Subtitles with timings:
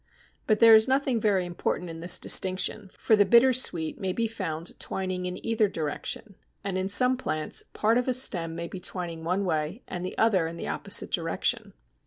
[0.47, 4.79] But there is nothing very important in this distinction, for the Bittersweet may be found
[4.79, 9.23] twining in either direction, and in some plants part of a stem may be twining
[9.23, 11.73] one way and the other in the opposite direction.